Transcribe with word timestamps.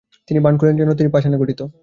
তিনি 0.27 0.39
ভান 0.39 0.53
করিলেন 0.57 0.77
যেন 0.81 0.89
তিনি 0.93 1.09
পাষাণে 1.11 1.37
গঠিত। 1.37 1.59